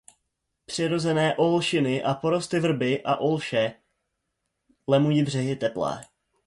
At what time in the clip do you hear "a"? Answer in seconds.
2.03-2.13, 3.03-3.15